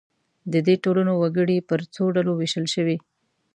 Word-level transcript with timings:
د 0.53 0.53
دې 0.67 0.75
ټولنو 0.83 1.13
وګړي 1.21 1.57
پر 1.69 1.79
څو 1.93 2.03
ډلو 2.15 2.31
وېشل 2.35 2.65
شوي. 2.73 2.97